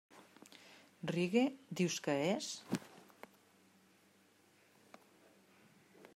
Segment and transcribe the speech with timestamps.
[1.11, 1.43] Reggae,
[1.81, 2.49] dius que és?